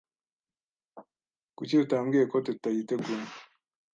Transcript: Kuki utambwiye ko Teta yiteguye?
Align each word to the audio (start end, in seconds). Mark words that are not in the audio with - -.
Kuki 1.55 1.75
utambwiye 1.83 2.25
ko 2.31 2.37
Teta 2.45 2.67
yiteguye? 2.75 3.25